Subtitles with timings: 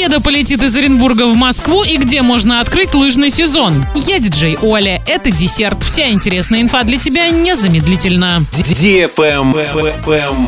[0.00, 3.84] Победа полетит из Оренбурга в Москву и где можно открыть лыжный сезон.
[3.94, 5.02] Я диджей Оля.
[5.06, 5.84] Это десерт.
[5.84, 8.42] Вся интересная инфа для тебя незамедлительно.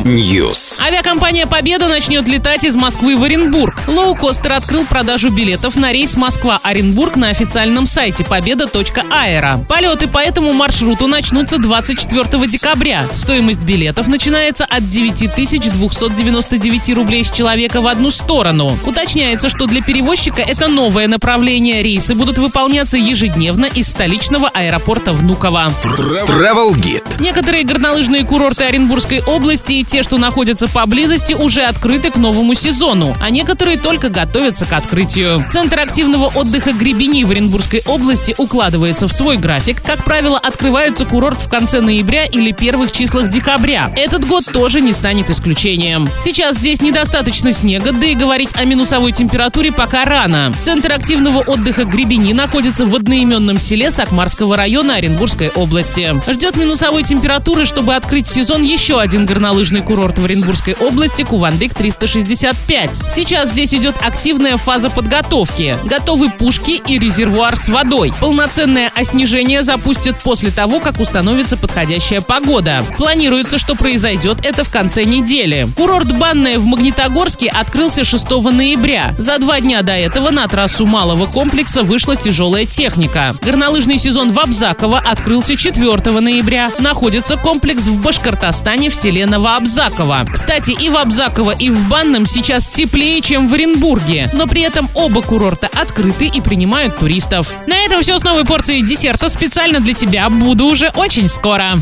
[0.05, 0.81] News.
[0.81, 3.79] Авиакомпания «Победа» начнет летать из Москвы в Оренбург.
[3.87, 9.63] Лоукостер открыл продажу билетов на рейс Москва-Оренбург на официальном сайте победа.аэро.
[9.69, 13.07] Полеты по этому маршруту начнутся 24 декабря.
[13.13, 18.75] Стоимость билетов начинается от 9299 рублей с человека в одну сторону.
[18.83, 21.83] Уточняется, что для перевозчика это новое направление.
[21.83, 25.73] Рейсы будут выполняться ежедневно из столичного аэропорта Внуково.
[25.83, 27.03] Travel Guide.
[27.19, 33.15] Некоторые горнолыжные курорты Оренбургской области и те, что находятся поблизости, уже открыты к новому сезону,
[33.21, 35.43] а некоторые только готовятся к открытию.
[35.51, 39.81] Центр активного отдыха Гребени в Оренбургской области укладывается в свой график.
[39.83, 43.91] Как правило, открываются курорт в конце ноября или первых числах декабря.
[43.95, 46.09] Этот год тоже не станет исключением.
[46.17, 49.32] Сейчас здесь недостаточно снега, да и говорить о минусовой температуре
[49.75, 50.53] пока рано.
[50.61, 56.13] Центр активного отдыха Гребени находится в одноименном селе Сакмарского района Оренбургской области.
[56.29, 63.01] Ждет минусовой температуры, чтобы открыть сезон еще один горнолыжный курорт в Оренбургской области Кувандык 365.
[63.09, 65.77] Сейчас здесь идет активная фаза подготовки.
[65.83, 68.13] Готовы пушки и резервуар с водой.
[68.19, 72.85] Полноценное оснижение запустят после того, как установится подходящая погода.
[72.97, 75.67] Планируется, что произойдет это в конце недели.
[75.75, 79.12] Курорт Банная в Магнитогорске открылся 6 ноября.
[79.17, 83.35] За два дня до этого на трассу малого комплекса вышла тяжелая техника.
[83.41, 86.71] Горнолыжный сезон в Абзаково открылся 4 ноября.
[86.79, 90.25] Находится комплекс в Башкортостане в селе Новоабзаково.
[90.31, 94.29] Кстати, и в Абзаково, и в Банном сейчас теплее, чем в Оренбурге.
[94.33, 97.53] Но при этом оба курорта открыты и принимают туристов.
[97.67, 100.29] На этом все с новой порцией десерта специально для тебя.
[100.29, 101.71] Буду уже очень скоро.